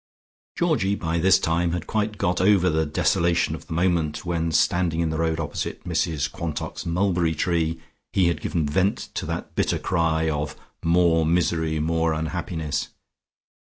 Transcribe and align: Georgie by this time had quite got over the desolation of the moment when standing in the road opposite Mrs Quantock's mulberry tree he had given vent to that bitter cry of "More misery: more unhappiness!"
Georgie 0.57 0.95
by 0.95 1.19
this 1.19 1.37
time 1.37 1.73
had 1.73 1.85
quite 1.85 2.17
got 2.17 2.41
over 2.41 2.71
the 2.71 2.87
desolation 2.87 3.53
of 3.53 3.67
the 3.67 3.73
moment 3.73 4.25
when 4.25 4.51
standing 4.51 4.99
in 4.99 5.11
the 5.11 5.19
road 5.19 5.39
opposite 5.39 5.83
Mrs 5.83 6.27
Quantock's 6.31 6.87
mulberry 6.87 7.35
tree 7.35 7.79
he 8.11 8.25
had 8.25 8.41
given 8.41 8.65
vent 8.65 9.09
to 9.13 9.27
that 9.27 9.53
bitter 9.53 9.77
cry 9.77 10.27
of 10.27 10.55
"More 10.83 11.23
misery: 11.23 11.79
more 11.79 12.13
unhappiness!" 12.13 12.87